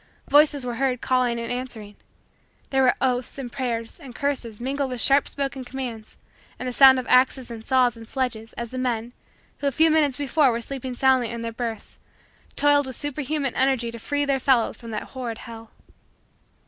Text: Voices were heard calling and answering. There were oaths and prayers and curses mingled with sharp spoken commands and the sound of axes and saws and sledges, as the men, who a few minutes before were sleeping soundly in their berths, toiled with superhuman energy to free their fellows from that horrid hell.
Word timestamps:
Voices 0.29 0.65
were 0.65 0.77
heard 0.77 0.99
calling 0.99 1.39
and 1.39 1.51
answering. 1.51 1.95
There 2.71 2.81
were 2.81 2.95
oaths 2.99 3.37
and 3.37 3.51
prayers 3.51 3.99
and 3.99 4.15
curses 4.15 4.59
mingled 4.59 4.89
with 4.89 4.99
sharp 4.99 5.27
spoken 5.27 5.63
commands 5.63 6.17
and 6.57 6.67
the 6.67 6.73
sound 6.73 6.97
of 6.97 7.05
axes 7.07 7.51
and 7.51 7.63
saws 7.63 7.95
and 7.95 8.07
sledges, 8.07 8.53
as 8.53 8.71
the 8.71 8.79
men, 8.79 9.13
who 9.59 9.67
a 9.67 9.71
few 9.71 9.91
minutes 9.91 10.17
before 10.17 10.49
were 10.51 10.59
sleeping 10.59 10.95
soundly 10.95 11.29
in 11.29 11.41
their 11.41 11.51
berths, 11.51 11.99
toiled 12.55 12.87
with 12.87 12.95
superhuman 12.95 13.53
energy 13.53 13.91
to 13.91 13.99
free 13.99 14.25
their 14.25 14.39
fellows 14.39 14.75
from 14.75 14.89
that 14.89 15.03
horrid 15.13 15.37
hell. 15.37 15.69